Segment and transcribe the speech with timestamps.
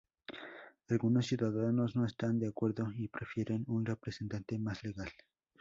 [0.89, 5.11] Algunos ciudadanos no están de acuerdo, y prefieren un representante más legal.